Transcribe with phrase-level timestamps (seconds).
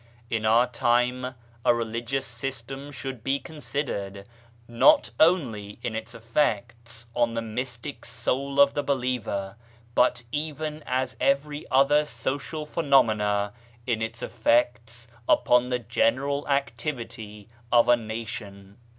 [0.31, 4.25] In our time a religious system should be con sidered,
[4.67, 9.57] not only in its effects on the mystic soul of the believer,
[9.93, 13.53] but even as every other social phenomena—
[13.85, 18.77] in its effects upon the general activity of a nation.